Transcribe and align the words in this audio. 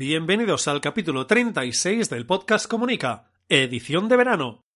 Bienvenidos 0.00 0.66
al 0.66 0.80
capítulo 0.80 1.26
36 1.26 2.08
del 2.08 2.24
podcast 2.24 2.66
Comunica, 2.66 3.32
edición 3.50 4.08
de 4.08 4.16
verano. 4.16 4.69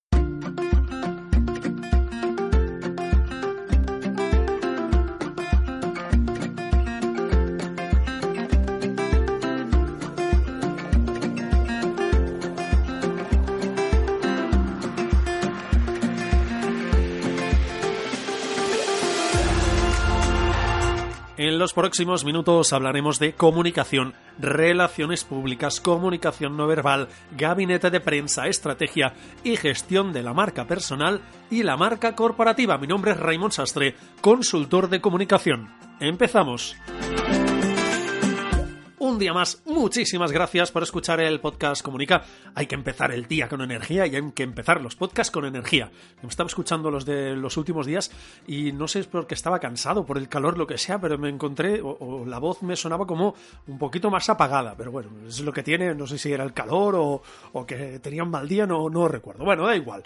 En 21.37 21.59
los 21.59 21.73
próximos 21.73 22.25
minutos 22.25 22.73
hablaremos 22.73 23.19
de 23.19 23.33
comunicación, 23.33 24.15
relaciones 24.39 25.25
públicas, 25.25 25.81
comunicación 25.81 26.57
no 26.57 26.69
verbal, 26.69 27.09
gabinete 27.37 27.91
de 27.91 27.99
prensa, 27.99 28.47
estrategia 28.47 29.15
y 29.43 29.57
gestión 29.57 30.13
de 30.13 30.23
la 30.23 30.33
marca 30.33 30.67
personal 30.67 31.23
y 31.51 31.65
la 31.65 31.77
marca 31.77 32.15
corporativa. 32.15 32.79
Mi 32.79 32.87
nombre 32.87 33.13
es 33.13 33.19
Raymond 33.19 33.53
Sastre, 33.53 33.97
consultor 34.21 34.89
de 34.89 35.01
comunicación. 35.01 35.73
Empezamos 35.99 36.77
un 39.15 39.21
día 39.21 39.33
más, 39.33 39.63
muchísimas 39.65 40.33
gracias 40.33 40.73
por 40.73 40.83
escuchar 40.83 41.21
el 41.21 41.39
podcast 41.39 41.83
Comunica. 41.83 42.25
Hay 42.57 42.67
que 42.67 42.75
empezar 42.75 43.13
el 43.13 43.29
día 43.29 43.49
con 43.49 43.61
energía 43.61 44.09
y 44.09 44.17
hay 44.17 44.33
que 44.33 44.43
empezar 44.43 44.81
los 44.81 44.97
podcasts 44.97 45.31
con 45.31 45.45
energía. 45.45 45.89
Me 46.21 46.29
estaba 46.29 46.49
escuchando 46.49 46.91
los 46.91 47.05
de 47.07 47.37
los 47.37 47.57
últimos 47.57 47.87
días 47.87 48.11
y 48.49 48.73
no 48.73 48.89
sé 48.89 48.99
es 48.99 49.07
porque 49.07 49.35
estaba 49.35 49.61
cansado, 49.61 50.05
por 50.05 50.19
el 50.19 50.29
calor, 50.29 50.59
lo 50.59 50.67
que 50.67 50.79
sea, 50.79 51.01
pero 51.01 51.17
me 51.17 51.29
encontré, 51.29 51.81
o, 51.81 52.25
la 52.27 52.41
voz 52.41 52.63
me 52.63 52.75
sonaba 52.75 53.07
como 53.07 53.37
un 53.69 53.79
poquito 53.79 54.11
más 54.11 54.29
apagada. 54.29 54.75
Pero 54.77 54.91
bueno, 54.91 55.11
es 55.29 55.39
lo 55.43 55.53
que 55.53 55.63
tiene, 55.63 55.95
no 55.95 56.09
sé 56.09 56.19
si 56.19 56.33
era 56.33 56.43
el 56.43 56.53
calor 56.53 56.97
o, 56.97 57.23
o 57.53 57.65
que 57.65 58.01
tenía 58.01 58.25
un 58.25 58.31
mal 58.31 58.49
día, 58.49 58.67
no, 58.67 58.91
no 58.91 59.07
recuerdo. 59.07 59.45
Bueno, 59.45 59.65
da 59.65 59.77
igual. 59.77 60.03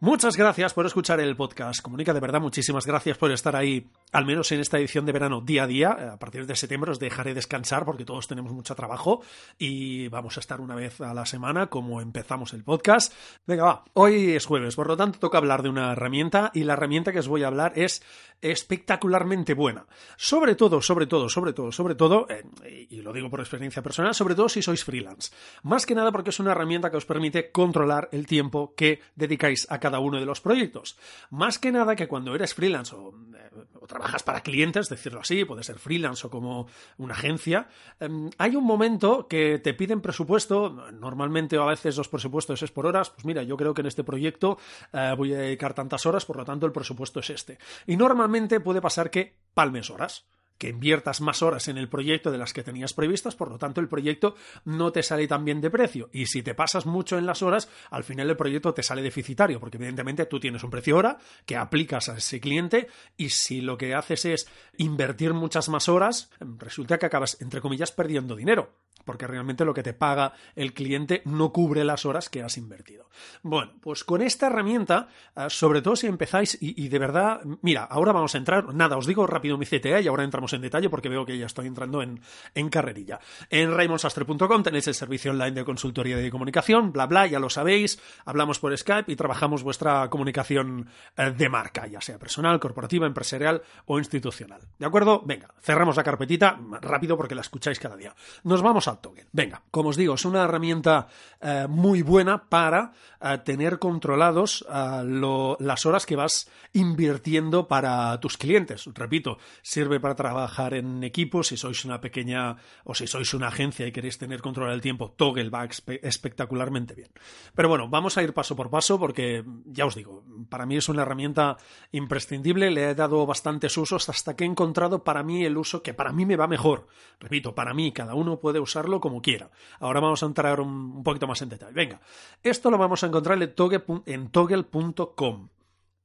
Muchas 0.00 0.36
gracias 0.36 0.74
por 0.74 0.84
escuchar 0.84 1.20
el 1.20 1.36
podcast. 1.36 1.80
Comunica 1.80 2.12
de 2.12 2.20
verdad, 2.20 2.38
muchísimas 2.38 2.84
gracias 2.84 3.16
por 3.16 3.30
estar 3.30 3.56
ahí, 3.56 3.88
al 4.12 4.26
menos 4.26 4.52
en 4.52 4.60
esta 4.60 4.76
edición 4.78 5.06
de 5.06 5.12
verano 5.12 5.40
día 5.40 5.62
a 5.62 5.66
día. 5.66 5.88
A 6.12 6.18
partir 6.18 6.46
de 6.46 6.54
septiembre 6.54 6.90
os 6.90 6.98
dejaré 6.98 7.32
descansar 7.32 7.86
porque 7.86 8.04
todos 8.04 8.28
tenemos 8.28 8.52
mucho 8.52 8.74
trabajo 8.74 9.22
y 9.56 10.08
vamos 10.08 10.36
a 10.36 10.40
estar 10.40 10.60
una 10.60 10.74
vez 10.74 11.00
a 11.00 11.14
la 11.14 11.24
semana 11.24 11.68
como 11.68 12.02
empezamos 12.02 12.52
el 12.52 12.62
podcast. 12.62 13.14
Venga, 13.46 13.64
va, 13.64 13.84
hoy 13.94 14.32
es 14.32 14.44
jueves, 14.44 14.76
por 14.76 14.86
lo 14.86 14.98
tanto 14.98 15.18
toca 15.18 15.38
hablar 15.38 15.62
de 15.62 15.70
una 15.70 15.92
herramienta 15.92 16.50
y 16.52 16.64
la 16.64 16.74
herramienta 16.74 17.10
que 17.10 17.20
os 17.20 17.28
voy 17.28 17.44
a 17.44 17.46
hablar 17.46 17.72
es 17.74 18.02
espectacularmente 18.42 19.54
buena. 19.54 19.86
Sobre 20.18 20.56
todo, 20.56 20.82
sobre 20.82 21.06
todo, 21.06 21.30
sobre 21.30 21.54
todo, 21.54 21.72
sobre 21.72 21.94
todo, 21.94 22.26
eh, 22.28 22.86
y 22.90 23.00
lo 23.00 23.14
digo 23.14 23.30
por 23.30 23.40
experiencia 23.40 23.82
personal, 23.82 24.14
sobre 24.14 24.34
todo 24.34 24.50
si 24.50 24.60
sois 24.60 24.84
freelance. 24.84 25.32
Más 25.62 25.86
que 25.86 25.94
nada 25.94 26.12
porque 26.12 26.28
es 26.28 26.38
una 26.38 26.52
herramienta 26.52 26.90
que 26.90 26.98
os 26.98 27.06
permite 27.06 27.50
controlar 27.50 28.10
el 28.12 28.26
tiempo 28.26 28.74
que 28.76 29.00
dedicáis 29.14 29.66
a 29.70 29.80
cada 29.80 29.85
uno 29.94 30.20
de 30.20 30.26
los 30.26 30.40
proyectos. 30.40 30.96
Más 31.30 31.58
que 31.58 31.72
nada 31.72 31.96
que 31.96 32.08
cuando 32.08 32.34
eres 32.34 32.54
freelance 32.54 32.94
o, 32.94 33.14
eh, 33.34 33.86
trabajas 33.86 34.22
para 34.22 34.42
clientes, 34.42 34.88
decirlo 34.88 35.20
así, 35.20 35.44
puede 35.44 35.62
ser 35.62 35.78
freelance 35.78 36.26
o 36.26 36.30
como 36.30 36.66
una 36.98 37.14
agencia, 37.14 37.68
em, 38.00 38.30
hay 38.38 38.56
un 38.56 38.64
momento 38.64 39.28
que 39.28 39.58
te 39.58 39.74
piden 39.74 40.00
presupuesto, 40.00 40.70
normalmente 40.92 41.56
o 41.58 41.62
a 41.62 41.70
veces 41.70 41.96
los 41.96 42.08
presupuestos 42.08 42.62
es 42.62 42.70
por 42.70 42.86
horas, 42.86 43.10
pues 43.10 43.24
mira, 43.24 43.42
yo 43.42 43.56
creo 43.56 43.74
que 43.74 43.82
en 43.82 43.86
este 43.86 44.04
proyecto 44.04 44.58
eh, 44.92 45.14
voy 45.16 45.32
a 45.32 45.38
dedicar 45.38 45.74
tantas 45.74 46.04
horas, 46.06 46.24
por 46.24 46.36
lo 46.36 46.44
tanto 46.44 46.66
el 46.66 46.72
presupuesto 46.72 47.20
es 47.20 47.30
este. 47.30 47.58
Y 47.86 47.96
normalmente 47.96 48.60
puede 48.60 48.80
pasar 48.80 49.10
que 49.10 49.36
palmes 49.54 49.90
horas 49.90 50.26
que 50.58 50.68
inviertas 50.68 51.20
más 51.20 51.42
horas 51.42 51.68
en 51.68 51.78
el 51.78 51.88
proyecto 51.88 52.30
de 52.30 52.38
las 52.38 52.52
que 52.52 52.62
tenías 52.62 52.94
previstas, 52.94 53.34
por 53.34 53.50
lo 53.50 53.58
tanto 53.58 53.80
el 53.80 53.88
proyecto 53.88 54.34
no 54.64 54.92
te 54.92 55.02
sale 55.02 55.26
tan 55.26 55.44
bien 55.44 55.60
de 55.60 55.70
precio. 55.70 56.08
Y 56.12 56.26
si 56.26 56.42
te 56.42 56.54
pasas 56.54 56.86
mucho 56.86 57.18
en 57.18 57.26
las 57.26 57.42
horas, 57.42 57.68
al 57.90 58.04
final 58.04 58.30
el 58.30 58.36
proyecto 58.36 58.74
te 58.74 58.82
sale 58.82 59.02
deficitario, 59.02 59.60
porque 59.60 59.76
evidentemente 59.76 60.26
tú 60.26 60.40
tienes 60.40 60.62
un 60.62 60.70
precio 60.70 60.96
hora 60.96 61.18
que 61.44 61.56
aplicas 61.56 62.08
a 62.08 62.16
ese 62.16 62.40
cliente 62.40 62.88
y 63.16 63.30
si 63.30 63.60
lo 63.60 63.76
que 63.76 63.94
haces 63.94 64.24
es 64.24 64.48
invertir 64.76 65.34
muchas 65.34 65.68
más 65.68 65.88
horas, 65.88 66.30
resulta 66.40 66.98
que 66.98 67.06
acabas, 67.06 67.40
entre 67.40 67.60
comillas, 67.60 67.92
perdiendo 67.92 68.36
dinero 68.36 68.74
porque 69.06 69.26
realmente 69.26 69.64
lo 69.64 69.72
que 69.72 69.82
te 69.82 69.94
paga 69.94 70.34
el 70.54 70.74
cliente 70.74 71.22
no 71.24 71.52
cubre 71.52 71.84
las 71.84 72.04
horas 72.04 72.28
que 72.28 72.42
has 72.42 72.58
invertido. 72.58 73.08
Bueno, 73.42 73.72
pues 73.80 74.04
con 74.04 74.20
esta 74.20 74.48
herramienta, 74.48 75.08
eh, 75.34 75.46
sobre 75.48 75.80
todo 75.80 75.96
si 75.96 76.06
empezáis 76.06 76.58
y, 76.60 76.88
de 76.88 76.98
verdad, 76.98 77.40
mira, 77.62 77.84
ahora 77.84 78.12
vamos 78.12 78.34
a 78.34 78.38
entrar, 78.38 78.74
nada, 78.74 78.98
os 78.98 79.06
digo 79.06 79.26
rápido 79.26 79.56
mi 79.56 79.64
CTA 79.64 80.00
y 80.00 80.08
ahora 80.08 80.24
entramos 80.24 80.52
en 80.52 80.60
detalle 80.60 80.90
porque 80.90 81.08
veo 81.08 81.24
que 81.24 81.38
ya 81.38 81.46
estoy 81.46 81.66
entrando 81.66 82.02
en, 82.02 82.20
en 82.54 82.68
carrerilla. 82.68 83.20
En 83.48 83.72
raymonsastre.com 83.74 84.62
tenéis 84.62 84.88
el 84.88 84.94
servicio 84.94 85.30
online 85.30 85.52
de 85.52 85.64
consultoría 85.64 86.16
de 86.16 86.30
comunicación, 86.30 86.92
bla, 86.92 87.06
bla, 87.06 87.26
ya 87.26 87.38
lo 87.38 87.48
sabéis, 87.48 88.00
hablamos 88.24 88.58
por 88.58 88.76
Skype 88.76 89.10
y 89.10 89.16
trabajamos 89.16 89.62
vuestra 89.62 90.10
comunicación 90.10 90.88
eh, 91.16 91.30
de 91.30 91.48
marca, 91.48 91.86
ya 91.86 92.00
sea 92.00 92.18
personal, 92.18 92.58
corporativa, 92.60 93.06
empresarial 93.06 93.62
o 93.86 93.98
institucional. 93.98 94.60
¿De 94.78 94.86
acuerdo? 94.86 95.22
Venga, 95.24 95.54
cerramos 95.60 95.96
la 95.96 96.04
carpetita 96.04 96.58
rápido 96.80 97.16
porque 97.16 97.34
la 97.34 97.40
escucháis 97.42 97.78
cada 97.78 97.96
día. 97.96 98.14
Nos 98.42 98.62
vamos 98.62 98.88
a 98.88 98.95
Venga, 99.32 99.62
como 99.70 99.90
os 99.90 99.96
digo, 99.96 100.14
es 100.14 100.24
una 100.24 100.44
herramienta 100.44 101.08
eh, 101.40 101.66
muy 101.68 102.02
buena 102.02 102.48
para 102.48 102.92
eh, 103.20 103.38
tener 103.44 103.78
controlados 103.78 104.64
eh, 104.68 105.56
las 105.60 105.86
horas 105.86 106.06
que 106.06 106.16
vas 106.16 106.50
invirtiendo 106.72 107.68
para 107.68 108.18
tus 108.20 108.36
clientes. 108.36 108.88
Repito, 108.94 109.38
sirve 109.62 110.00
para 110.00 110.14
trabajar 110.14 110.74
en 110.74 111.04
equipo. 111.04 111.42
Si 111.42 111.56
sois 111.56 111.84
una 111.84 112.00
pequeña 112.00 112.56
o 112.84 112.94
si 112.94 113.06
sois 113.06 113.34
una 113.34 113.48
agencia 113.48 113.86
y 113.86 113.92
queréis 113.92 114.18
tener 114.18 114.40
control 114.40 114.70
del 114.70 114.80
tiempo, 114.80 115.12
Toggle 115.16 115.50
va 115.50 115.68
espectacularmente 116.02 116.94
bien. 116.94 117.10
Pero 117.54 117.68
bueno, 117.68 117.88
vamos 117.88 118.16
a 118.16 118.22
ir 118.22 118.32
paso 118.32 118.56
por 118.56 118.70
paso 118.70 118.98
porque 118.98 119.44
ya 119.66 119.86
os 119.86 119.94
digo, 119.94 120.24
para 120.48 120.66
mí 120.66 120.76
es 120.76 120.88
una 120.88 121.02
herramienta 121.02 121.56
imprescindible. 121.92 122.70
Le 122.70 122.90
he 122.90 122.94
dado 122.94 123.26
bastantes 123.26 123.76
usos 123.76 124.08
hasta 124.08 124.34
que 124.34 124.44
he 124.44 124.46
encontrado 124.46 125.04
para 125.04 125.22
mí 125.22 125.44
el 125.44 125.56
uso 125.56 125.82
que 125.82 125.94
para 125.94 126.12
mí 126.12 126.26
me 126.26 126.36
va 126.36 126.46
mejor. 126.46 126.86
Repito, 127.20 127.54
para 127.54 127.74
mí, 127.74 127.92
cada 127.92 128.14
uno 128.14 128.40
puede 128.40 128.60
usar 128.60 128.85
como 129.00 129.22
quiera. 129.22 129.50
Ahora 129.80 130.00
vamos 130.00 130.22
a 130.22 130.26
entrar 130.26 130.60
un, 130.60 131.02
poquito 131.02 131.26
más 131.26 131.42
en 131.42 131.48
detalle. 131.48 131.72
Venga, 131.72 132.00
esto 132.42 132.70
lo 132.70 132.78
vamos 132.78 133.02
a 133.02 133.06
encontrar 133.06 133.38
en 133.42 134.28
toggle.com. 134.30 135.48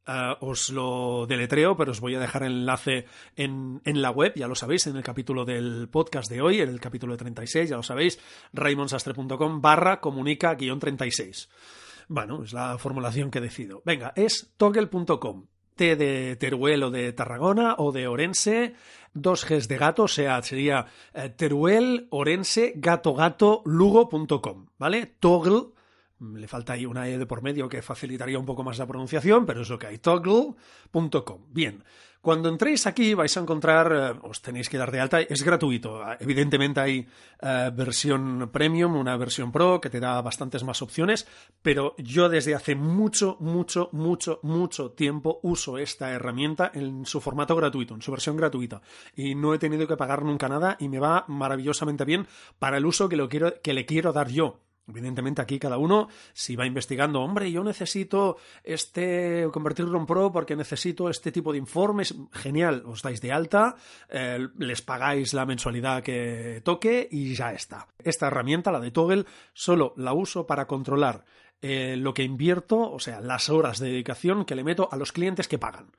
Ah, 0.07 0.37
os 0.41 0.71
lo 0.71 1.27
deletreo, 1.27 1.77
pero 1.77 1.91
os 1.91 1.99
voy 1.99 2.15
a 2.15 2.19
dejar 2.19 2.43
el 2.43 2.53
enlace 2.53 3.05
en, 3.35 3.81
en, 3.85 4.01
la 4.01 4.09
web, 4.09 4.33
ya 4.35 4.47
lo 4.47 4.55
sabéis, 4.55 4.87
en 4.87 4.97
el 4.97 5.03
capítulo 5.03 5.45
del 5.45 5.89
podcast 5.89 6.29
de 6.29 6.41
hoy, 6.41 6.59
en 6.59 6.69
el 6.69 6.79
capítulo 6.79 7.13
de 7.13 7.19
36, 7.19 7.69
ya 7.69 7.75
lo 7.75 7.83
sabéis, 7.83 8.19
raymonsastre.com 8.51 9.61
barra 9.61 10.01
comunica 10.01 10.55
guion 10.55 10.79
36. 10.79 11.49
Bueno, 12.07 12.43
es 12.43 12.51
la 12.51 12.77
formulación 12.79 13.29
que 13.29 13.41
decido. 13.41 13.83
Venga, 13.85 14.11
es 14.15 14.51
toggle.com. 14.57 15.45
T 15.75 15.95
de 15.95 16.35
Teruel 16.35 16.83
o 16.83 16.91
de 16.91 17.13
Tarragona 17.13 17.75
o 17.77 17.91
de 17.91 18.07
Orense, 18.07 18.75
dos 19.13 19.45
Gs 19.45 19.67
de 19.67 19.77
gato, 19.77 20.03
o 20.03 20.07
sea, 20.07 20.41
sería 20.41 20.87
eh, 21.13 21.29
Teruel, 21.29 22.07
Orense, 22.09 22.73
gato, 22.75 23.13
gato, 23.13 23.61
lugo.com, 23.65 24.67
¿vale? 24.77 25.05
Toggle, 25.19 25.73
le 26.21 26.47
falta 26.47 26.73
ahí 26.73 26.85
una 26.85 27.07
E 27.09 27.17
de 27.17 27.25
por 27.25 27.41
medio 27.41 27.67
que 27.67 27.81
facilitaría 27.81 28.39
un 28.39 28.45
poco 28.45 28.63
más 28.63 28.77
la 28.77 28.87
pronunciación, 28.87 29.45
pero 29.45 29.61
es 29.61 29.69
lo 29.69 29.79
que 29.79 29.87
hay, 29.87 29.97
toggle.com. 29.97 31.45
Bien, 31.49 31.83
cuando 32.21 32.49
entréis 32.49 32.85
aquí 32.85 33.15
vais 33.15 33.35
a 33.35 33.39
encontrar, 33.39 33.91
eh, 33.91 34.19
os 34.21 34.43
tenéis 34.45 34.69
que 34.69 34.77
dar 34.77 34.91
de 34.91 34.99
alta, 34.99 35.21
es 35.21 35.41
gratuito. 35.41 36.05
Evidentemente 36.19 36.79
hay 36.79 37.07
eh, 37.41 37.71
versión 37.73 38.51
premium, 38.53 38.95
una 38.95 39.17
versión 39.17 39.51
pro 39.51 39.81
que 39.81 39.89
te 39.89 39.99
da 39.99 40.21
bastantes 40.21 40.63
más 40.63 40.83
opciones, 40.83 41.25
pero 41.63 41.95
yo 41.97 42.29
desde 42.29 42.53
hace 42.53 42.75
mucho, 42.75 43.37
mucho, 43.39 43.89
mucho, 43.91 44.39
mucho 44.43 44.91
tiempo 44.91 45.39
uso 45.41 45.79
esta 45.79 46.11
herramienta 46.11 46.69
en 46.75 47.07
su 47.07 47.21
formato 47.21 47.55
gratuito, 47.55 47.95
en 47.95 48.03
su 48.03 48.11
versión 48.11 48.37
gratuita. 48.37 48.83
Y 49.15 49.33
no 49.33 49.55
he 49.55 49.59
tenido 49.59 49.87
que 49.87 49.97
pagar 49.97 50.23
nunca 50.23 50.47
nada 50.47 50.77
y 50.79 50.89
me 50.89 50.99
va 50.99 51.25
maravillosamente 51.27 52.05
bien 52.05 52.27
para 52.59 52.77
el 52.77 52.85
uso 52.85 53.09
que, 53.09 53.15
lo 53.15 53.29
quiero, 53.29 53.59
que 53.63 53.73
le 53.73 53.87
quiero 53.87 54.13
dar 54.13 54.29
yo. 54.29 54.59
Evidentemente 54.87 55.41
aquí 55.41 55.59
cada 55.59 55.77
uno, 55.77 56.09
si 56.33 56.55
va 56.55 56.65
investigando, 56.65 57.21
hombre, 57.21 57.51
yo 57.51 57.63
necesito 57.63 58.37
este 58.63 59.47
convertirlo 59.53 59.97
en 59.97 60.05
pro 60.05 60.31
porque 60.31 60.55
necesito 60.55 61.09
este 61.09 61.31
tipo 61.31 61.51
de 61.51 61.59
informes, 61.59 62.15
genial, 62.31 62.83
os 62.85 63.01
dais 63.01 63.21
de 63.21 63.31
alta, 63.31 63.75
eh, 64.09 64.47
les 64.57 64.81
pagáis 64.81 65.33
la 65.33 65.45
mensualidad 65.45 66.03
que 66.03 66.61
toque 66.63 67.07
y 67.11 67.35
ya 67.35 67.53
está. 67.53 67.87
Esta 68.03 68.27
herramienta, 68.27 68.71
la 68.71 68.79
de 68.79 68.91
Toggle, 68.91 69.25
solo 69.53 69.93
la 69.97 70.13
uso 70.13 70.47
para 70.47 70.67
controlar 70.67 71.23
eh, 71.61 71.95
lo 71.95 72.13
que 72.13 72.23
invierto, 72.23 72.91
o 72.91 72.99
sea, 72.99 73.21
las 73.21 73.49
horas 73.49 73.79
de 73.79 73.87
dedicación 73.87 74.45
que 74.45 74.55
le 74.55 74.63
meto 74.63 74.89
a 74.91 74.97
los 74.97 75.11
clientes 75.11 75.47
que 75.47 75.59
pagan. 75.59 75.91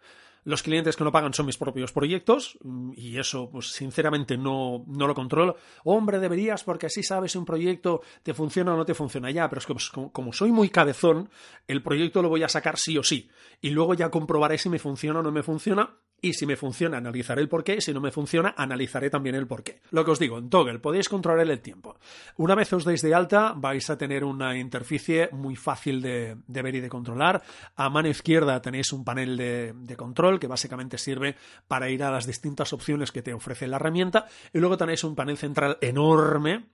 Los 0.44 0.62
clientes 0.62 0.96
que 0.96 1.04
no 1.04 1.12
pagan 1.12 1.32
son 1.32 1.46
mis 1.46 1.56
propios 1.56 1.92
proyectos 1.92 2.58
mm, 2.62 2.92
y 2.96 3.18
eso, 3.18 3.48
pues 3.50 3.68
sinceramente 3.68 4.36
no, 4.36 4.84
no 4.88 5.06
lo 5.06 5.14
controlo. 5.14 5.56
Hombre, 5.84 6.18
deberías 6.18 6.64
porque 6.64 6.86
así 6.86 7.02
sabes 7.02 7.32
si 7.32 7.38
un 7.38 7.44
proyecto 7.44 8.02
te 8.22 8.34
funciona 8.34 8.74
o 8.74 8.76
no 8.76 8.84
te 8.84 8.94
funciona 8.94 9.30
ya, 9.30 9.48
pero 9.48 9.60
es 9.60 9.66
que 9.66 9.74
pues, 9.74 9.90
como, 9.90 10.32
soy 10.32 10.50
muy 10.50 10.68
cabezón, 10.68 11.30
el 11.68 11.82
proyecto 11.82 12.22
lo 12.22 12.28
voy 12.28 12.42
a 12.42 12.48
sacar 12.48 12.78
sí 12.78 12.98
o 12.98 13.02
sí 13.02 13.30
y 13.60 13.70
luego 13.70 13.94
ya 13.94 14.10
comprobaré 14.10 14.58
si 14.58 14.68
me 14.68 14.78
funciona 14.78 15.20
o 15.20 15.22
no 15.22 15.30
me 15.30 15.42
funciona 15.42 15.96
y 16.22 16.34
si 16.34 16.46
me 16.46 16.56
funciona 16.56 16.98
analizaré 16.98 17.42
el 17.42 17.48
porqué, 17.48 17.80
si 17.80 17.92
no 17.92 18.00
me 18.00 18.12
funciona 18.12 18.54
analizaré 18.56 19.10
también 19.10 19.34
el 19.34 19.48
porqué. 19.48 19.80
Lo 19.90 20.04
que 20.04 20.12
os 20.12 20.18
digo, 20.20 20.38
en 20.38 20.48
Toggle 20.48 20.78
podéis 20.78 21.08
controlar 21.08 21.50
el 21.50 21.60
tiempo. 21.60 21.98
Una 22.36 22.54
vez 22.54 22.72
os 22.72 22.84
deis 22.84 23.02
de 23.02 23.12
alta 23.12 23.52
vais 23.56 23.90
a 23.90 23.98
tener 23.98 24.22
una 24.24 24.56
interficie 24.56 25.28
muy 25.32 25.56
fácil 25.56 26.00
de, 26.00 26.36
ver 26.46 26.76
y 26.76 26.80
de 26.80 26.88
controlar. 26.88 27.42
A 27.74 27.90
mano 27.90 28.08
izquierda 28.08 28.62
tenéis 28.62 28.92
un 28.92 29.04
panel 29.04 29.36
de, 29.36 29.74
de 29.74 29.96
control 29.96 30.38
que 30.38 30.46
básicamente 30.46 30.96
sirve 30.96 31.34
para 31.66 31.90
ir 31.90 32.04
a 32.04 32.12
las 32.12 32.26
distintas 32.26 32.72
opciones 32.72 33.10
que 33.10 33.22
te 33.22 33.34
ofrece 33.34 33.66
la 33.66 33.76
herramienta 33.76 34.26
y 34.52 34.58
luego 34.60 34.76
tenéis 34.76 35.02
un 35.02 35.16
panel 35.16 35.36
central 35.36 35.76
enorme 35.80 36.66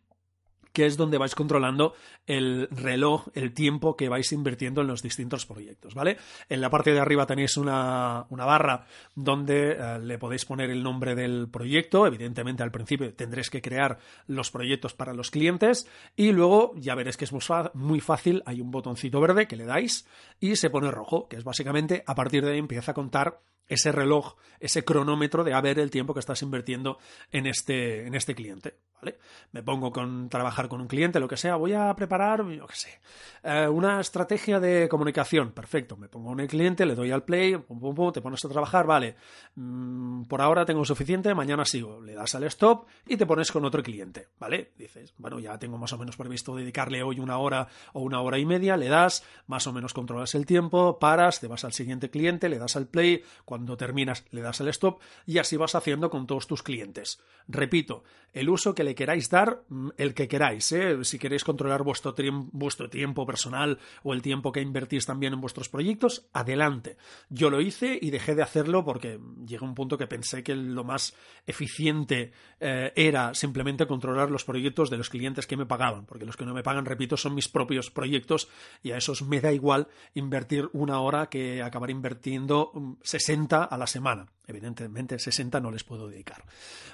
que 0.72 0.86
es 0.86 0.96
donde 0.96 1.18
vais 1.18 1.34
controlando 1.34 1.94
el 2.26 2.68
reloj, 2.70 3.28
el 3.34 3.52
tiempo 3.52 3.96
que 3.96 4.08
vais 4.08 4.30
invirtiendo 4.32 4.80
en 4.80 4.86
los 4.86 5.02
distintos 5.02 5.46
proyectos, 5.46 5.94
¿vale? 5.94 6.18
En 6.48 6.60
la 6.60 6.70
parte 6.70 6.92
de 6.92 7.00
arriba 7.00 7.26
tenéis 7.26 7.56
una, 7.56 8.26
barra 8.30 8.86
donde 9.14 9.72
eh, 9.72 9.98
le 10.00 10.18
podéis 10.18 10.44
poner 10.44 10.70
el 10.70 10.82
nombre 10.82 11.14
del 11.14 11.48
proyecto, 11.48 12.06
evidentemente 12.06 12.62
al 12.62 12.70
principio 12.70 13.12
tendréis 13.14 13.50
que 13.50 13.62
crear 13.62 13.98
los 14.26 14.50
proyectos 14.50 14.94
para 14.94 15.14
los 15.14 15.30
clientes 15.30 15.88
y 16.16 16.32
luego 16.32 16.72
ya 16.76 16.94
veréis 16.94 17.16
que 17.16 17.24
es 17.24 17.32
muy 17.74 18.00
fácil, 18.00 18.42
hay 18.46 18.60
un 18.60 18.70
botoncito 18.70 19.20
verde 19.20 19.46
que 19.46 19.56
le 19.56 19.64
dais 19.64 20.06
y 20.40 20.56
se 20.56 20.70
pone 20.70 20.90
rojo, 20.90 21.28
que 21.28 21.36
es 21.36 21.44
básicamente 21.44 22.04
a 22.06 22.14
partir 22.14 22.44
de 22.44 22.52
ahí 22.52 22.58
empieza 22.58 22.92
a 22.92 22.94
contar 22.94 23.40
ese 23.68 23.92
reloj, 23.92 24.36
ese 24.60 24.84
cronómetro 24.84 25.44
de 25.44 25.54
a 25.54 25.60
ver 25.60 25.78
el 25.78 25.90
tiempo 25.90 26.14
que 26.14 26.20
estás 26.20 26.42
invirtiendo 26.42 26.98
en 27.30 27.46
este, 27.46 28.06
en 28.06 28.14
este 28.14 28.34
cliente. 28.34 28.76
¿vale? 29.00 29.18
Me 29.52 29.62
pongo 29.62 29.92
con 29.92 30.28
trabajar 30.28 30.68
con 30.68 30.80
un 30.80 30.88
cliente, 30.88 31.20
lo 31.20 31.28
que 31.28 31.36
sea, 31.36 31.56
voy 31.56 31.72
a 31.72 31.94
preparar, 31.94 32.44
yo 32.48 32.66
qué 32.66 32.74
sé, 32.74 33.00
eh, 33.42 33.68
una 33.68 34.00
estrategia 34.00 34.60
de 34.60 34.88
comunicación. 34.88 35.52
Perfecto, 35.52 35.96
me 35.96 36.08
pongo 36.08 36.30
con 36.30 36.40
el 36.40 36.48
cliente, 36.48 36.84
le 36.86 36.94
doy 36.94 37.10
al 37.10 37.24
play, 37.24 37.56
pum, 37.56 37.78
pum, 37.78 37.94
pum, 37.94 38.12
te 38.12 38.20
pones 38.20 38.44
a 38.44 38.48
trabajar, 38.48 38.86
vale. 38.86 39.16
Mm, 39.54 40.24
por 40.24 40.40
ahora 40.40 40.64
tengo 40.64 40.84
suficiente, 40.84 41.34
mañana 41.34 41.64
sigo. 41.64 42.00
Le 42.00 42.14
das 42.14 42.34
al 42.34 42.44
stop 42.44 42.86
y 43.06 43.16
te 43.16 43.26
pones 43.26 43.52
con 43.52 43.64
otro 43.64 43.82
cliente, 43.82 44.28
¿vale? 44.38 44.72
Dices, 44.76 45.14
bueno, 45.18 45.38
ya 45.38 45.58
tengo 45.58 45.78
más 45.78 45.92
o 45.92 45.98
menos 45.98 46.16
previsto 46.16 46.56
dedicarle 46.56 47.02
hoy 47.02 47.20
una 47.20 47.38
hora 47.38 47.68
o 47.92 48.00
una 48.00 48.20
hora 48.20 48.38
y 48.38 48.46
media, 48.46 48.76
le 48.76 48.88
das, 48.88 49.24
más 49.46 49.66
o 49.66 49.72
menos 49.72 49.94
controlas 49.94 50.34
el 50.34 50.46
tiempo, 50.46 50.98
paras, 50.98 51.40
te 51.40 51.46
vas 51.46 51.64
al 51.64 51.72
siguiente 51.72 52.10
cliente, 52.10 52.48
le 52.48 52.58
das 52.58 52.76
al 52.76 52.86
play, 52.86 53.22
cuando 53.44 53.57
terminas 53.76 54.24
le 54.30 54.40
das 54.40 54.60
al 54.60 54.68
stop 54.68 55.00
y 55.26 55.38
así 55.38 55.56
vas 55.56 55.74
haciendo 55.74 56.10
con 56.10 56.26
todos 56.26 56.46
tus 56.46 56.62
clientes. 56.62 57.20
Repito, 57.46 58.04
el 58.32 58.50
uso 58.50 58.74
que 58.74 58.84
le 58.84 58.94
queráis 58.94 59.30
dar, 59.30 59.62
mm, 59.68 59.90
el 59.96 60.14
que 60.14 60.28
queráis, 60.28 60.70
¿eh? 60.72 61.02
si 61.02 61.18
queréis 61.18 61.44
controlar 61.44 61.82
vuestro, 61.82 62.14
vuestro 62.52 62.90
tiempo 62.90 63.24
personal 63.24 63.78
o 64.02 64.12
el 64.12 64.22
tiempo 64.22 64.52
que 64.52 64.60
invertís 64.60 65.06
también 65.06 65.32
en 65.32 65.40
vuestros 65.40 65.68
proyectos, 65.68 66.26
adelante. 66.32 66.96
Yo 67.30 67.48
lo 67.48 67.60
hice 67.60 67.98
y 68.00 68.10
dejé 68.10 68.34
de 68.34 68.42
hacerlo 68.42 68.84
porque 68.84 69.18
llegó 69.46 69.64
un 69.64 69.74
punto 69.74 69.96
que 69.96 70.06
pensé 70.06 70.42
que 70.42 70.54
lo 70.54 70.84
más 70.84 71.14
eficiente 71.46 72.32
eh, 72.60 72.92
era 72.94 73.34
simplemente 73.34 73.86
controlar 73.86 74.30
los 74.30 74.44
proyectos 74.44 74.90
de 74.90 74.98
los 74.98 75.08
clientes 75.08 75.46
que 75.46 75.56
me 75.56 75.66
pagaban, 75.66 76.04
porque 76.04 76.26
los 76.26 76.36
que 76.36 76.44
no 76.44 76.52
me 76.52 76.62
pagan, 76.62 76.84
repito, 76.84 77.16
son 77.16 77.34
mis 77.34 77.48
propios 77.48 77.90
proyectos 77.90 78.48
y 78.82 78.90
a 78.90 78.98
esos 78.98 79.22
me 79.22 79.40
da 79.40 79.52
igual 79.52 79.88
invertir 80.14 80.68
una 80.72 81.00
hora 81.00 81.28
que 81.28 81.62
acabar 81.62 81.90
invirtiendo 81.90 82.72
60 83.02 83.47
a 83.56 83.76
la 83.76 83.86
semana. 83.86 84.26
Evidentemente 84.46 85.18
60 85.18 85.60
no 85.60 85.70
les 85.70 85.84
puedo 85.84 86.08
dedicar. 86.08 86.44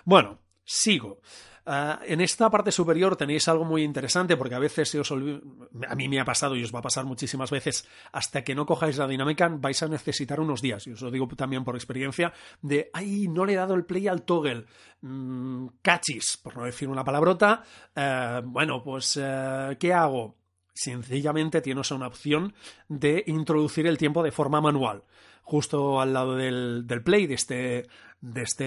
Bueno, 0.05 0.39
sigo. 0.65 1.21
Ah, 1.67 2.01
en 2.05 2.21
esta 2.21 2.51
parte 2.51 2.71
superior 2.71 3.17
tenéis 3.17 3.49
algo 3.49 3.65
muy 3.65 3.85
interesante 3.85 4.37
porque 4.37 4.55
a 4.55 4.59
veces 4.59 4.87
se 4.87 5.01
os 5.01 5.11
a 5.11 5.95
mí 5.95 6.09
me 6.11 6.21
ha 6.21 6.25
pasado 6.25 6.57
y 6.57 6.63
os 6.63 6.75
va 6.75 6.81
a 6.81 6.83
pasar 6.83 7.07
muchísimas 7.07 7.51
veces 7.51 7.89
hasta 8.13 8.45
que 8.45 8.55
no 8.55 8.67
cojáis 8.67 8.99
la 8.99 9.09
dinámica 9.09 9.49
vais 9.49 9.83
a 9.83 9.89
necesitar 9.89 10.41
unos 10.41 10.61
días 10.61 10.87
y 10.87 10.93
os 10.93 11.01
lo 11.01 11.11
digo 11.11 11.27
también 11.29 11.65
por 11.65 11.75
experiencia 11.75 12.35
de 12.61 12.91
ay 12.93 13.29
no 13.29 13.47
le 13.47 13.55
he 13.55 13.57
dado 13.57 13.73
el 13.73 13.87
play 13.87 14.09
al 14.09 14.25
toggle 14.25 14.67
mm, 15.01 15.69
cachis 15.81 16.37
por 16.37 16.55
no 16.55 16.65
decir 16.65 16.87
una 16.87 17.03
palabrota 17.03 17.63
eh, 17.97 18.43
bueno 18.45 18.83
pues 18.83 19.19
eh, 19.19 19.75
¿qué 19.81 19.95
hago? 19.95 20.44
Sencillamente 20.75 21.61
tienes 21.61 21.91
una 21.91 22.09
opción 22.09 22.55
de 22.89 23.25
introducir 23.27 23.87
el 23.87 23.99
tiempo 23.99 24.23
de 24.23 24.33
forma 24.33 24.61
manual. 24.61 25.05
Justo 25.43 26.01
al 26.01 26.15
lado 26.15 26.37
del, 26.37 26.85
play, 27.05 27.27
de 27.27 27.35
este, 27.35 27.87
de, 28.21 28.43
este, 28.43 28.65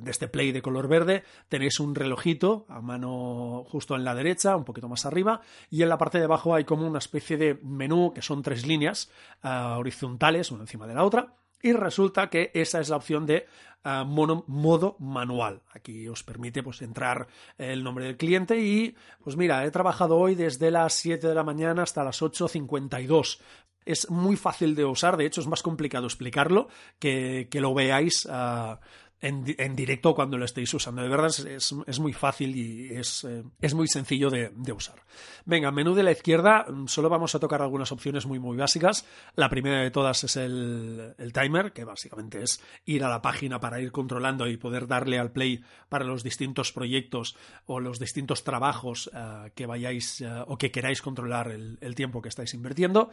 de 0.00 0.10
este 0.10 0.26
play 0.26 0.52
de 0.52 0.62
color 0.62 0.88
verde, 0.88 1.22
tenéis 1.48 1.80
un 1.80 1.94
relojito 1.94 2.64
a 2.68 2.80
mano 2.80 3.64
justo 3.68 3.94
en 3.94 4.04
la 4.04 4.14
derecha, 4.14 4.56
un 4.56 4.64
poquito 4.64 4.88
más 4.88 5.04
arriba, 5.04 5.42
y 5.70 5.82
en 5.82 5.90
la 5.90 5.98
parte 5.98 6.18
de 6.18 6.24
abajo 6.24 6.54
hay 6.54 6.64
como 6.64 6.86
una 6.86 6.98
especie 6.98 7.36
de 7.36 7.60
menú 7.62 8.12
que 8.14 8.22
son 8.22 8.42
tres 8.42 8.66
líneas 8.66 9.10
ah, 9.42 9.76
horizontales, 9.78 10.50
una 10.50 10.62
encima 10.62 10.86
de 10.86 10.94
la 10.94 11.04
otra, 11.04 11.34
y 11.62 11.72
resulta 11.72 12.30
que 12.30 12.50
esa 12.54 12.80
es 12.80 12.88
la 12.88 12.96
opción 12.96 13.26
de 13.26 13.46
ah, 13.84 14.04
modo 14.04 14.96
manual. 14.98 15.62
Aquí 15.72 16.08
os 16.08 16.22
permite 16.22 16.62
pues, 16.62 16.82
entrar 16.82 17.26
el 17.56 17.82
nombre 17.82 18.04
del 18.04 18.16
cliente 18.16 18.58
y, 18.60 18.96
pues 19.22 19.36
mira, 19.36 19.64
he 19.64 19.70
trabajado 19.70 20.16
hoy 20.16 20.34
desde 20.34 20.70
las 20.70 20.94
7 20.94 21.26
de 21.26 21.34
la 21.34 21.44
mañana 21.44 21.82
hasta 21.82 22.04
las 22.04 22.22
8.52 22.22 23.40
es 23.88 24.10
muy 24.10 24.36
fácil 24.36 24.74
de 24.74 24.84
usar, 24.84 25.16
de 25.16 25.24
hecho 25.24 25.40
es 25.40 25.46
más 25.46 25.62
complicado 25.62 26.04
explicarlo 26.04 26.68
que, 26.98 27.48
que 27.50 27.62
lo 27.62 27.72
veáis 27.72 28.28
ah, 28.30 28.80
en, 29.20 29.74
directo 29.74 30.14
cuando 30.14 30.38
lo 30.38 30.44
estéis 30.44 30.72
usando. 30.74 31.02
De 31.02 31.08
verdad 31.08 31.30
es, 31.30 32.00
muy 32.00 32.12
fácil 32.12 32.56
y 32.56 32.94
es, 32.94 33.24
eh, 33.24 33.42
muy 33.74 33.88
sencillo 33.88 34.30
de, 34.30 34.72
usar. 34.72 34.96
Venga, 35.44 35.70
menú 35.72 35.94
de 35.94 36.02
la 36.02 36.12
izquierda, 36.12 36.66
mm, 36.68 36.86
solo 36.86 37.08
vamos 37.08 37.34
a 37.34 37.40
tocar 37.40 37.62
algunas 37.62 37.90
opciones 37.90 38.26
muy 38.26 38.38
muy 38.38 38.56
básicas. 38.56 39.06
La 39.34 39.48
primera 39.48 39.80
de 39.82 39.90
todas 39.90 40.22
es 40.24 40.36
el, 40.36 41.14
timer, 41.32 41.72
que 41.72 41.84
básicamente 41.84 42.42
es 42.42 42.62
ir 42.84 43.04
a 43.04 43.08
la 43.08 43.22
página 43.22 43.58
para 43.58 43.80
ir 43.80 43.90
controlando 43.90 44.46
y 44.46 44.56
poder 44.56 44.86
darle 44.86 45.18
al 45.18 45.32
play 45.32 45.62
para 45.88 46.04
los 46.04 46.22
distintos 46.22 46.72
proyectos 46.72 47.36
o 47.66 47.80
los 47.80 47.98
distintos 47.98 48.44
trabajos 48.44 49.10
eh, 49.12 49.50
que 49.54 49.66
vayáis 49.66 50.20
eh, 50.20 50.28
o 50.46 50.56
que 50.56 50.70
queráis 50.70 51.02
controlar 51.02 51.50
el, 51.50 51.78
el, 51.80 51.94
tiempo 51.94 52.22
que 52.22 52.28
estáis 52.28 52.54
invirtiendo. 52.54 53.10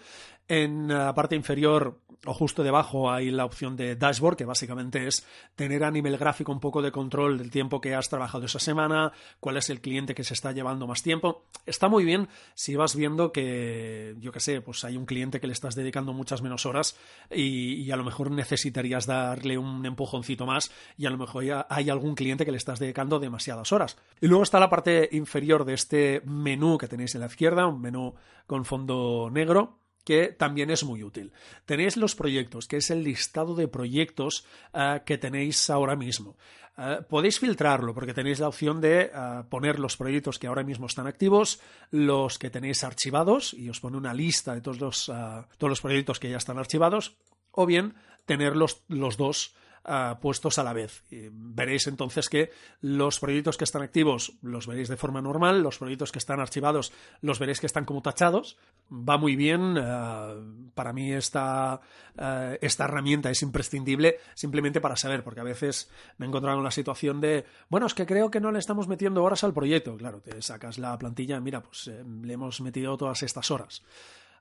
En 0.47 0.87
la 0.87 1.13
parte 1.13 1.35
inferior 1.35 1.99
o 2.25 2.33
justo 2.33 2.63
debajo 2.63 3.11
hay 3.11 3.31
la 3.31 3.45
opción 3.45 3.75
de 3.75 3.95
dashboard, 3.95 4.37
que 4.37 4.45
básicamente 4.45 5.07
es 5.07 5.25
tener 5.55 5.83
nivel 5.95 6.17
gráfico 6.17 6.51
un 6.51 6.59
poco 6.59 6.83
de 6.83 6.91
control 6.91 7.39
del 7.39 7.49
tiempo 7.49 7.81
que 7.81 7.95
has 7.95 8.09
trabajado 8.09 8.45
esa 8.45 8.59
semana, 8.59 9.11
cuál 9.39 9.57
es 9.57 9.69
el 9.71 9.81
cliente 9.81 10.13
que 10.13 10.23
se 10.23 10.35
está 10.35 10.51
llevando 10.51 10.85
más 10.85 11.01
tiempo. 11.01 11.45
Está 11.65 11.87
muy 11.87 12.05
bien 12.05 12.27
si 12.53 12.75
vas 12.75 12.95
viendo 12.95 13.31
que, 13.31 14.15
yo 14.19 14.31
qué 14.31 14.39
sé, 14.39 14.61
pues 14.61 14.83
hay 14.83 14.97
un 14.97 15.05
cliente 15.05 15.39
que 15.39 15.47
le 15.47 15.53
estás 15.53 15.73
dedicando 15.73 16.13
muchas 16.13 16.41
menos 16.41 16.65
horas 16.65 16.95
y, 17.31 17.89
a 17.91 17.97
lo 17.97 18.03
mejor 18.03 18.29
necesitarías 18.29 19.05
darle 19.05 19.57
un 19.57 19.85
empujoncito 19.85 20.45
más 20.45 20.69
y 20.97 21.05
a 21.05 21.09
lo 21.09 21.17
mejor 21.17 21.45
ya 21.45 21.65
hay 21.69 21.89
algún 21.89 22.13
cliente 22.13 22.45
que 22.45 22.51
le 22.51 22.57
estás 22.57 22.79
dedicando 22.79 23.19
demasiadas 23.19 23.71
horas. 23.71 23.97
Y 24.21 24.27
luego 24.27 24.43
está 24.43 24.59
la 24.59 24.69
parte 24.69 25.09
inferior 25.13 25.65
de 25.65 25.73
este 25.73 26.21
menú 26.25 26.77
que 26.77 26.87
tenéis 26.87 27.15
en 27.15 27.21
la 27.21 27.27
izquierda, 27.27 27.67
un 27.67 27.81
menú 27.81 28.13
con 28.45 28.65
fondo 28.65 29.29
negro 29.31 29.84
que 30.05 30.27
también 30.27 30.69
es 30.69 30.85
muy 30.85 31.03
útil. 31.03 31.33
Tenéis 31.65 31.97
los 31.97 32.15
proyectos, 32.15 32.67
que 32.67 32.77
es 32.77 32.89
el 32.91 33.03
listado 33.03 33.55
de 33.55 33.67
proyectos 33.67 34.45
eh, 34.73 35.01
que 35.05 35.17
tenéis 35.17 35.69
ahora 35.69 35.95
mismo. 35.95 36.37
Eh, 36.77 36.99
podéis 37.09 37.39
filtrarlo 37.39 37.93
porque 37.93 38.13
tenéis 38.13 38.39
la 38.39 38.47
opción 38.47 38.79
de 38.79 39.11
eh, 39.11 39.11
poner 39.49 39.79
los 39.79 39.97
proyectos 39.97 40.37
que 40.37 40.47
ahora 40.47 40.63
mismo 40.63 40.85
están 40.85 41.07
activos, 41.07 41.59
los 41.89 42.37
que 42.37 42.51
tenéis 42.51 42.83
archivados 42.83 43.53
y 43.53 43.67
os 43.67 43.79
pone 43.79 43.97
una 43.97 44.13
lista 44.13 44.53
de 44.53 44.61
todos 44.61 44.79
los, 44.79 45.05
todos 45.05 45.69
los 45.69 45.81
proyectos 45.81 46.19
que 46.19 46.29
ya 46.29 46.37
están 46.37 46.59
archivados, 46.59 47.17
o 47.51 47.65
bien 47.65 47.95
tener 48.25 48.55
los, 48.55 48.83
los 48.87 49.17
dos 49.17 49.55
puestos 50.19 50.57
a 50.57 50.63
la 50.63 50.73
vez. 50.73 51.03
veréis 51.09 51.87
entonces 51.87 52.27
que 52.29 52.51
los 52.81 53.19
proyectos 53.19 53.57
que 53.57 53.63
están 53.63 53.83
activos 53.83 54.33
los 54.41 54.67
veréis 54.67 54.89
de 54.89 54.97
forma 54.97 55.21
normal, 55.21 55.61
los 55.61 55.77
proyectos 55.77 56.11
que 56.11 56.19
están 56.19 56.39
archivados 56.39 56.91
los 57.21 57.39
veréis 57.39 57.59
que 57.59 57.67
están 57.67 57.85
como 57.85 58.01
tachados. 58.01 58.57
Va 58.91 59.17
muy 59.17 59.35
bien. 59.35 59.75
Eh, 59.77 60.71
para 60.73 60.93
mí 60.93 61.11
esta, 61.11 61.79
eh, 62.17 62.57
esta 62.61 62.85
herramienta 62.85 63.29
es 63.29 63.41
imprescindible 63.41 64.17
simplemente 64.33 64.81
para 64.81 64.95
saber, 64.95 65.23
porque 65.23 65.39
a 65.39 65.43
veces 65.43 65.89
me 66.17 66.25
he 66.25 66.29
encontrado 66.29 66.57
en 66.57 66.63
la 66.63 66.71
situación 66.71 67.21
de, 67.21 67.45
bueno, 67.69 67.87
es 67.87 67.93
que 67.93 68.05
creo 68.05 68.29
que 68.29 68.39
no 68.39 68.51
le 68.51 68.59
estamos 68.59 68.87
metiendo 68.87 69.23
horas 69.23 69.43
al 69.43 69.53
proyecto. 69.53 69.97
Claro, 69.97 70.21
te 70.21 70.41
sacas 70.41 70.77
la 70.77 70.97
plantilla, 70.97 71.39
mira, 71.39 71.61
pues 71.61 71.87
eh, 71.87 72.03
le 72.23 72.33
hemos 72.33 72.61
metido 72.61 72.97
todas 72.97 73.23
estas 73.23 73.51
horas. 73.51 73.83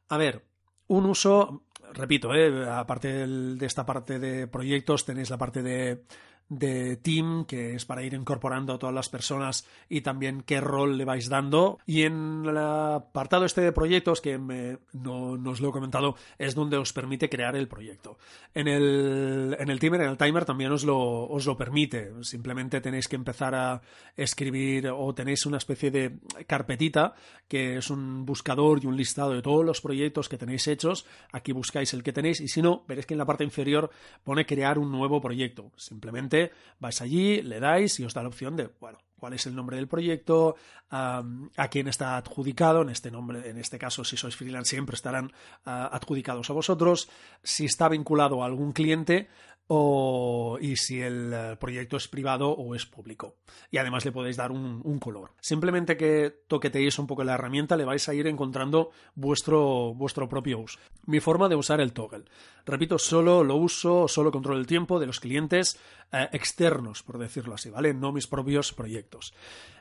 A 0.08 0.18
ver, 0.18 0.44
un 0.86 1.06
uso, 1.06 1.62
repito, 1.94 2.34
eh, 2.34 2.68
aparte 2.68 3.26
de 3.26 3.66
esta 3.66 3.86
parte 3.86 4.18
de 4.18 4.46
proyectos, 4.46 5.04
tenéis 5.04 5.30
la 5.30 5.38
parte 5.38 5.62
de, 5.62 6.04
de 6.48 6.96
team, 6.96 7.44
que 7.46 7.74
es 7.74 7.84
para 7.84 8.02
ir 8.02 8.14
incorporando 8.14 8.74
a 8.74 8.78
todas 8.78 8.94
las 8.94 9.08
personas 9.08 9.66
y 9.88 10.02
también 10.02 10.42
qué 10.42 10.60
rol 10.60 10.98
le 10.98 11.04
vais 11.04 11.28
dando. 11.28 11.78
Y 11.86 12.02
en 12.02 12.44
el 12.46 12.56
apartado 12.56 13.44
este 13.44 13.62
de 13.62 13.72
proyectos, 13.72 14.20
que 14.20 14.38
no, 14.38 15.50
os 15.50 15.60
lo 15.60 15.68
he 15.68 15.72
comentado, 15.72 16.16
es 16.38 16.54
donde 16.54 16.76
os 16.76 16.92
permite 16.92 17.28
crear 17.28 17.56
el 17.56 17.68
proyecto. 17.68 18.18
En 18.54 18.68
el, 18.68 19.56
en 19.58 19.70
el 19.70 19.78
timer, 19.78 20.02
en 20.02 20.10
el 20.10 20.18
timer 20.18 20.44
también 20.44 20.72
os 20.72 20.84
lo, 20.84 21.26
os 21.26 21.46
lo 21.46 21.56
permite. 21.56 22.12
Simplemente 22.22 22.80
tenéis 22.80 23.08
que 23.08 23.16
empezar 23.16 23.54
a 23.54 23.80
escribir 24.16 24.88
o 24.88 25.14
tenéis 25.14 25.46
una 25.46 25.58
especie 25.58 25.90
de 25.90 26.18
carpetita 26.46 27.14
que 27.48 27.76
es 27.76 27.90
un 27.90 28.24
buscador 28.24 28.82
y 28.82 28.86
un 28.86 28.96
listado 28.96 29.32
de 29.32 29.42
todos 29.42 29.64
los 29.64 29.80
proyectos 29.80 30.28
que 30.28 30.38
tenéis 30.38 30.66
hechos. 30.66 31.06
Aquí 31.32 31.52
buscáis 31.52 31.92
el 31.94 32.02
que 32.02 32.12
tenéis 32.12 32.40
y 32.40 32.48
si 32.48 32.62
no, 32.62 32.84
veréis 32.88 33.06
que 33.06 33.14
en 33.14 33.18
la 33.18 33.26
parte 33.26 33.44
inferior 33.44 33.90
pone 34.22 34.46
crear 34.46 34.78
un 34.78 34.90
nuevo 34.90 35.20
proyecto. 35.20 35.70
Simplemente 35.76 36.33
vais 36.80 37.00
allí, 37.00 37.42
le 37.42 37.60
dais 37.60 37.98
y 38.00 38.04
os 38.04 38.14
da 38.14 38.22
la 38.22 38.28
opción 38.28 38.56
de, 38.56 38.70
bueno, 38.80 38.98
cuál 39.24 39.32
es 39.32 39.46
el 39.46 39.54
nombre 39.54 39.76
del 39.76 39.88
proyecto, 39.88 40.56
a 40.90 41.68
quién 41.70 41.88
está 41.88 42.16
adjudicado, 42.16 42.82
en 42.82 42.90
este 42.90 43.10
nombre, 43.10 43.48
en 43.48 43.58
este 43.58 43.78
caso, 43.78 44.04
si 44.04 44.16
sois 44.16 44.36
freelance, 44.36 44.70
siempre 44.70 44.94
estarán 44.94 45.32
ah, 45.64 45.88
adjudicados 45.90 46.50
a 46.50 46.52
vosotros, 46.52 47.08
si 47.42 47.64
está 47.64 47.88
vinculado 47.88 48.42
a 48.42 48.46
algún 48.46 48.72
cliente, 48.72 49.28
o, 49.66 50.58
y 50.60 50.76
si 50.76 51.00
el 51.00 51.32
eh, 51.32 51.56
proyecto 51.58 51.96
es 51.96 52.06
privado 52.06 52.50
o 52.50 52.74
es 52.74 52.84
público. 52.84 53.36
Y 53.70 53.78
además 53.78 54.04
le 54.04 54.12
podéis 54.12 54.36
dar 54.36 54.52
un, 54.52 54.98
color. 54.98 55.32
Simplemente 55.40 55.96
que 55.96 56.44
toqueteéis 56.46 56.98
un 56.98 57.06
poco 57.06 57.24
la 57.24 57.34
herramienta 57.34 57.76
le 57.76 57.84
vais 57.84 58.08
a 58.08 58.14
ir 58.14 58.26
encontrando 58.26 58.90
vuestro, 59.14 59.94
vuestro 59.94 60.28
propio 60.28 60.60
uso. 60.60 60.78
Mi 61.06 61.20
forma 61.20 61.48
de 61.48 61.56
usar 61.56 61.80
el 61.80 61.92
toggle. 61.92 62.24
Repito, 62.64 62.98
solo 62.98 63.42
lo 63.42 63.56
uso, 63.56 64.06
solo 64.06 64.30
controlo 64.30 64.58
el 64.58 64.66
tiempo 64.66 65.00
de 65.00 65.06
los 65.06 65.20
clientes 65.20 65.78
eh, 66.12 66.28
externos, 66.32 67.02
por 67.02 67.18
decirlo 67.18 67.54
así, 67.54 67.70
¿vale? 67.70 67.94
No 67.94 68.12
mis 68.12 68.26
propios 68.26 68.72
proyectos. 68.72 69.34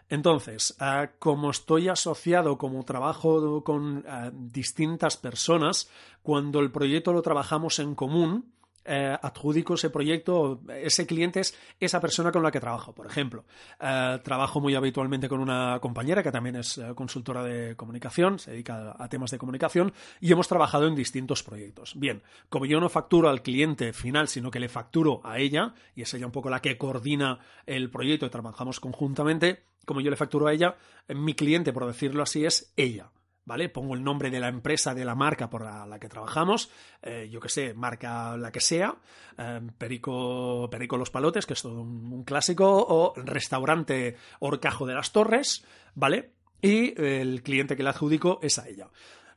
Entonces, 0.09 0.75
eh, 0.79 1.09
como 1.19 1.51
estoy 1.51 1.89
asociado, 1.89 2.57
como 2.57 2.83
trabajo 2.83 3.63
con 3.63 4.05
distintas 4.51 5.17
personas, 5.17 5.89
cuando 6.21 6.59
el 6.59 6.71
proyecto 6.71 7.13
lo 7.13 7.21
trabajamos 7.21 7.79
en 7.79 7.95
común, 7.95 8.53
eh, 8.85 9.17
adjudico 9.21 9.75
ese 9.75 9.89
proyecto, 9.89 10.61
ese 10.69 11.05
cliente 11.05 11.39
es 11.39 11.57
esa 11.79 11.99
persona 11.99 12.31
con 12.31 12.43
la 12.43 12.51
que 12.51 12.59
trabajo. 12.59 12.93
Por 12.93 13.07
ejemplo, 13.07 13.45
eh, 13.79 14.19
trabajo 14.23 14.59
muy 14.59 14.75
habitualmente 14.75 15.29
con 15.29 15.39
una 15.39 15.79
compañera 15.81 16.23
que 16.23 16.31
también 16.31 16.57
es 16.57 16.77
eh, 16.77 16.93
consultora 16.95 17.43
de 17.43 17.75
comunicación, 17.75 18.39
se 18.39 18.51
dedica 18.51 18.95
a 18.97 19.07
temas 19.09 19.31
de 19.31 19.37
comunicación 19.37 19.93
y 20.19 20.31
hemos 20.31 20.47
trabajado 20.47 20.87
en 20.87 20.95
distintos 20.95 21.43
proyectos. 21.43 21.93
Bien, 21.97 22.21
como 22.49 22.65
yo 22.65 22.79
no 22.79 22.89
facturo 22.89 23.29
al 23.29 23.41
cliente 23.41 23.93
final, 23.93 24.27
sino 24.27 24.51
que 24.51 24.59
le 24.59 24.69
facturo 24.69 25.21
a 25.23 25.39
ella, 25.39 25.73
y 25.95 26.01
es 26.01 26.13
ella 26.13 26.25
un 26.25 26.31
poco 26.31 26.49
la 26.49 26.61
que 26.61 26.77
coordina 26.77 27.39
el 27.65 27.89
proyecto 27.89 28.25
y 28.25 28.29
trabajamos 28.29 28.79
conjuntamente, 28.79 29.63
como 29.85 30.01
yo 30.01 30.09
le 30.09 30.15
facturo 30.15 30.47
a 30.47 30.53
ella, 30.53 30.75
mi 31.09 31.33
cliente, 31.33 31.73
por 31.73 31.85
decirlo 31.85 32.23
así, 32.23 32.45
es 32.45 32.73
ella. 32.75 33.12
¿Vale? 33.45 33.69
Pongo 33.69 33.93
el 33.93 34.03
nombre 34.03 34.29
de 34.29 34.39
la 34.39 34.47
empresa, 34.47 34.93
de 34.93 35.05
la 35.05 35.15
marca 35.15 35.49
por 35.49 35.63
la, 35.63 35.99
que 35.99 36.09
trabajamos, 36.09 36.69
eh, 37.01 37.29
yo 37.31 37.39
que 37.39 37.49
sé, 37.49 37.73
marca 37.73 38.37
la 38.37 38.51
que 38.51 38.61
sea, 38.61 38.95
eh, 39.37 39.61
Perico, 39.77 40.69
Perico 40.71 40.97
Los 40.97 41.11
Palotes, 41.11 41.45
que 41.45 41.53
es 41.53 41.61
todo 41.61 41.81
un, 41.81 42.23
clásico, 42.23 42.85
o 42.87 43.13
restaurante 43.15 44.17
Orcajo 44.39 44.85
de 44.85 44.93
las 44.95 45.11
Torres, 45.11 45.65
¿vale? 45.95 46.31
Y 46.61 46.99
el 47.01 47.43
cliente 47.43 47.75
que 47.75 47.83
le 47.83 47.89
adjudico 47.89 48.39
es 48.41 48.57
a 48.57 48.67
ella. 48.67 48.87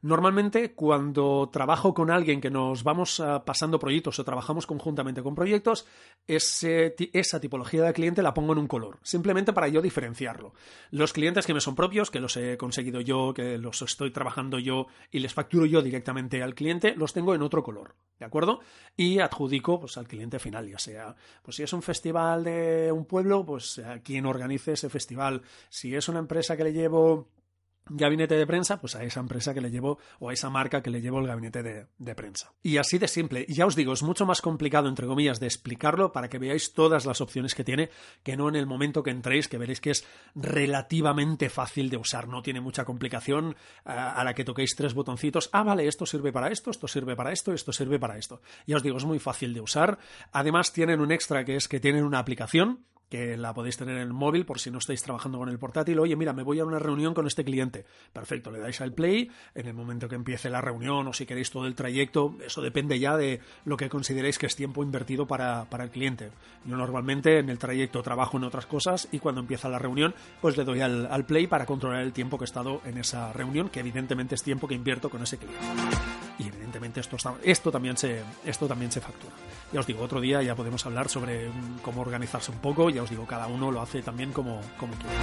Normalmente, 0.02 0.74
cuando 0.74 1.48
trabajo 1.52 1.94
con 1.94 2.10
alguien 2.10 2.40
que 2.40 2.50
nos 2.50 2.84
vamos 2.84 3.20
ah, 3.20 3.44
pasando 3.44 3.78
proyectos 3.78 4.18
o 4.18 4.24
trabajamos 4.24 4.66
conjuntamente 4.66 5.22
con 5.22 5.34
proyectos, 5.34 5.86
esa 6.26 7.40
tipología 7.40 7.82
de 7.82 7.92
cliente 7.92 8.22
la 8.22 8.34
pongo 8.34 8.52
en 8.52 8.58
un 8.58 8.68
color, 8.68 8.98
simplemente 9.02 9.52
para 9.52 9.68
yo 9.68 9.82
diferenciarlo. 9.82 10.52
Los 10.90 11.12
clientes 11.12 11.46
que 11.46 11.54
me 11.54 11.60
son 11.60 11.74
propios, 11.74 12.10
que 12.10 12.20
los 12.20 12.36
he 12.36 12.56
conseguido 12.56 13.00
yo, 13.00 13.32
que 13.34 13.58
los 13.58 13.82
estoy 13.82 14.10
trabajando 14.10 14.58
yo 14.58 14.86
y 15.10 15.20
les 15.20 15.34
facturo 15.34 15.66
yo 15.66 15.82
directamente 15.82 16.42
al 16.42 16.54
cliente, 16.54 16.94
los 16.96 17.12
tengo 17.12 17.34
en 17.34 17.42
otro 17.42 17.62
color, 17.62 17.94
¿de 18.18 18.26
acuerdo? 18.26 18.60
Y 18.96 19.20
adjudico 19.20 19.80
pues, 19.80 19.96
al 19.96 20.08
cliente 20.08 20.38
final, 20.38 20.68
ya 20.68 20.78
sea, 20.78 21.16
pues 21.42 21.56
si 21.56 21.62
es 21.62 21.72
un 21.72 21.82
festival 21.82 22.44
de 22.44 22.92
un 22.92 23.04
pueblo, 23.04 23.44
pues 23.44 23.78
a 23.78 24.00
quien 24.00 24.26
organice 24.26 24.72
ese 24.72 24.88
festival. 24.88 25.42
Si 25.68 25.94
es 25.94 26.08
una 26.08 26.18
empresa 26.18 26.56
que 26.56 26.64
le 26.64 26.72
llevo 26.72 27.28
gabinete 27.88 28.36
de 28.36 28.46
prensa, 28.46 28.80
pues 28.80 28.96
a 28.96 29.04
esa 29.04 29.20
empresa 29.20 29.54
que 29.54 29.60
le 29.60 29.70
llevo 29.70 29.98
o 30.18 30.30
a 30.30 30.32
esa 30.32 30.50
marca 30.50 30.82
que 30.82 30.90
le 30.90 31.00
llevo 31.00 31.20
el 31.20 31.26
gabinete 31.26 31.62
de, 31.62 32.14
prensa. 32.14 32.52
Y 32.62 32.78
así 32.78 32.98
de 32.98 33.08
simple. 33.08 33.46
Ya 33.48 33.66
os 33.66 33.76
digo, 33.76 33.92
es 33.92 34.02
mucho 34.02 34.26
más 34.26 34.40
complicado, 34.40 34.88
entre 34.88 35.06
comillas, 35.06 35.40
de 35.40 35.46
explicarlo 35.46 36.12
para 36.12 36.28
que 36.28 36.38
veáis 36.38 36.72
todas 36.72 37.06
las 37.06 37.20
opciones 37.20 37.54
que 37.54 37.64
tiene, 37.64 37.90
que 38.22 38.36
no 38.36 38.48
en 38.48 38.56
el 38.56 38.66
momento 38.66 39.02
que 39.02 39.10
entréis, 39.10 39.48
que 39.48 39.58
veréis 39.58 39.80
que 39.80 39.90
es 39.90 40.06
relativamente 40.34 41.48
fácil 41.48 41.90
de 41.90 41.96
usar. 41.96 42.28
No 42.28 42.42
tiene 42.42 42.60
mucha 42.60 42.84
complicación 42.84 43.56
a, 43.84 44.12
a 44.12 44.24
la 44.24 44.34
que 44.34 44.44
toquéis 44.44 44.74
tres 44.74 44.94
botoncitos. 44.94 45.50
Ah, 45.52 45.62
vale, 45.62 45.86
esto 45.86 46.06
sirve 46.06 46.32
para 46.32 46.50
esto, 46.50 46.70
esto 46.70 46.88
sirve 46.88 47.16
para 47.16 47.32
esto, 47.32 47.52
esto 47.52 47.72
sirve 47.72 47.98
para 47.98 48.18
esto. 48.18 48.40
Ya 48.66 48.76
os 48.76 48.82
digo, 48.82 48.96
es 48.96 49.04
muy 49.04 49.18
fácil 49.18 49.54
de 49.54 49.60
usar. 49.60 49.98
Además, 50.32 50.72
tienen 50.72 51.00
un 51.00 51.12
extra 51.12 51.44
que 51.44 51.56
es 51.56 51.68
que 51.68 51.80
tienen 51.80 52.04
una 52.04 52.18
aplicación 52.18 52.84
que 53.08 53.36
la 53.36 53.54
podéis 53.54 53.76
tener 53.76 53.96
en 53.96 54.02
el 54.02 54.12
móvil 54.12 54.44
por 54.44 54.58
si 54.58 54.70
no 54.70 54.78
estáis 54.78 55.02
trabajando 55.02 55.38
con 55.38 55.48
el 55.48 55.58
portátil. 55.58 55.98
Oye, 55.98 56.16
mira, 56.16 56.32
me 56.32 56.42
voy 56.42 56.60
a 56.60 56.64
una 56.64 56.78
reunión 56.78 57.14
con 57.14 57.26
este 57.26 57.44
cliente. 57.44 57.84
Perfecto, 58.12 58.50
le 58.50 58.58
dais 58.58 58.80
al 58.80 58.92
play. 58.92 59.30
En 59.54 59.66
el 59.66 59.74
momento 59.74 60.08
que 60.08 60.14
empiece 60.14 60.50
la 60.50 60.60
reunión 60.60 61.06
o 61.06 61.12
si 61.12 61.26
queréis 61.26 61.50
todo 61.50 61.66
el 61.66 61.74
trayecto, 61.74 62.36
eso 62.44 62.60
depende 62.60 62.98
ya 62.98 63.16
de 63.16 63.40
lo 63.64 63.76
que 63.76 63.88
consideréis 63.88 64.38
que 64.38 64.46
es 64.46 64.56
tiempo 64.56 64.82
invertido 64.82 65.26
para, 65.26 65.66
el 65.70 65.90
cliente. 65.90 66.30
Yo 66.64 66.76
normalmente 66.76 67.38
en 67.38 67.50
el 67.50 67.58
trayecto 67.58 68.02
trabajo 68.02 68.36
en 68.36 68.44
otras 68.44 68.66
cosas 68.66 69.08
y 69.12 69.18
cuando 69.18 69.40
empieza 69.40 69.68
la 69.68 69.78
reunión, 69.78 70.14
pues 70.40 70.56
le 70.56 70.64
doy 70.64 70.80
al, 70.80 71.06
al 71.06 71.26
play 71.26 71.46
para 71.46 71.66
controlar 71.66 72.02
el 72.02 72.12
tiempo 72.12 72.38
que 72.38 72.44
he 72.44 72.46
estado 72.46 72.80
en 72.84 72.98
esa 72.98 73.32
reunión, 73.32 73.68
que 73.68 73.80
evidentemente 73.80 74.34
es 74.34 74.42
tiempo 74.42 74.66
que 74.66 74.74
invierto 74.74 75.10
con 75.10 75.22
ese 75.22 75.38
cliente. 75.38 76.15
Y 76.38 76.48
evidentemente 76.48 77.00
esto, 77.00 77.16
esto, 77.42 77.72
también, 77.72 77.96
se, 77.96 78.22
esto 78.44 78.66
también 78.66 78.92
se 78.92 79.00
factura. 79.00 79.32
Ya 79.72 79.80
os 79.80 79.86
digo, 79.86 80.02
otro 80.02 80.20
día 80.20 80.42
ya 80.42 80.54
podemos 80.54 80.84
hablar 80.84 81.08
sobre 81.08 81.48
mm, 81.48 81.78
cómo 81.82 82.02
organizarse 82.02 82.50
un 82.50 82.58
poco 82.58 82.90
ya 82.90 83.02
os 83.02 83.10
digo, 83.10 83.26
cada 83.26 83.46
uno 83.46 83.70
lo 83.70 83.80
hace 83.80 84.02
también 84.02 84.32
como, 84.32 84.60
como 84.78 84.92
quiere. 84.94 85.16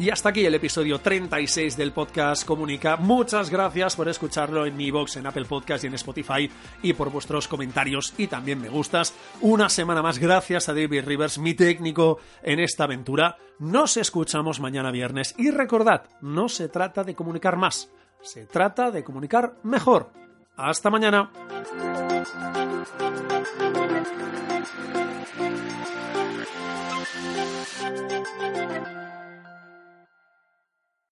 Y 0.00 0.10
hasta 0.10 0.28
aquí 0.28 0.46
el 0.46 0.54
episodio 0.54 1.00
36 1.00 1.76
del 1.76 1.92
podcast 1.92 2.44
Comunica. 2.44 2.96
Muchas 2.96 3.50
gracias 3.50 3.96
por 3.96 4.08
escucharlo 4.08 4.64
en 4.64 4.76
mi 4.76 4.92
box, 4.92 5.16
en 5.16 5.26
Apple 5.26 5.44
Podcast 5.44 5.82
y 5.82 5.88
en 5.88 5.94
Spotify 5.94 6.48
y 6.82 6.92
por 6.92 7.10
vuestros 7.10 7.48
comentarios 7.48 8.14
y 8.16 8.28
también 8.28 8.60
me 8.60 8.68
gustas. 8.68 9.12
Una 9.40 9.68
semana 9.68 10.00
más, 10.00 10.20
gracias 10.20 10.68
a 10.68 10.72
David 10.72 11.04
Rivers, 11.04 11.38
mi 11.38 11.54
técnico 11.54 12.20
en 12.44 12.60
esta 12.60 12.84
aventura. 12.84 13.38
Nos 13.58 13.96
escuchamos 13.96 14.60
mañana 14.60 14.92
viernes 14.92 15.34
y 15.36 15.50
recordad, 15.50 16.04
no 16.20 16.48
se 16.48 16.68
trata 16.68 17.02
de 17.02 17.16
comunicar 17.16 17.56
más, 17.56 17.90
se 18.22 18.46
trata 18.46 18.92
de 18.92 19.02
comunicar 19.02 19.56
mejor. 19.64 20.12
Hasta 20.56 20.90
mañana. 20.90 21.32